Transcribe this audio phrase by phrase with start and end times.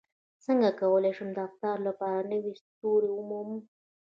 [0.45, 3.61] څنګه کولی شم د افتار لپاره نوې دستورې ومومم